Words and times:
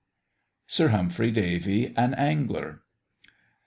SIR 0.65 0.87
HUMPHRY 0.89 1.29
DAVY 1.29 1.95
AN 1.95 2.15
ANGLER. 2.15 2.81